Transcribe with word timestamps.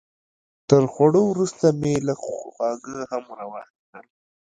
تر 0.69 0.83
خوړو 0.93 1.21
وروسته 1.27 1.65
مې 1.79 1.93
لږ 2.07 2.19
خواږه 2.27 2.97
هم 3.11 3.23
راواخیستل. 3.37 4.05